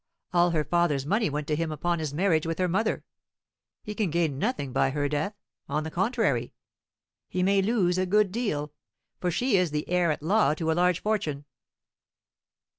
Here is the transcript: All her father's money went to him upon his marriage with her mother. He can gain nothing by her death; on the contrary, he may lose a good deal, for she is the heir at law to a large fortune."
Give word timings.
All 0.33 0.49
her 0.49 0.63
father's 0.63 1.05
money 1.05 1.29
went 1.29 1.45
to 1.45 1.55
him 1.55 1.71
upon 1.71 1.99
his 1.99 2.11
marriage 2.11 2.47
with 2.47 2.57
her 2.57 2.67
mother. 2.67 3.03
He 3.83 3.93
can 3.93 4.09
gain 4.09 4.39
nothing 4.39 4.73
by 4.73 4.89
her 4.89 5.07
death; 5.07 5.35
on 5.69 5.83
the 5.83 5.91
contrary, 5.91 6.53
he 7.29 7.43
may 7.43 7.61
lose 7.61 7.99
a 7.99 8.07
good 8.07 8.31
deal, 8.31 8.73
for 9.19 9.29
she 9.29 9.57
is 9.57 9.69
the 9.69 9.87
heir 9.87 10.11
at 10.11 10.23
law 10.23 10.55
to 10.55 10.71
a 10.71 10.73
large 10.73 11.03
fortune." 11.03 11.45